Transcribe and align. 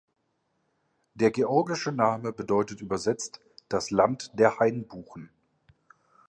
Der 1.13 1.29
georgische 1.29 1.91
Name 1.91 2.31
bedeutet 2.33 2.81
übersetzt 2.81 3.39
„Das 3.69 3.91
Land 3.91 4.31
der 4.33 4.57
Hainbuchen“. 4.57 5.29